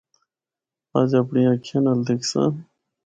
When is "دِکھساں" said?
2.07-2.49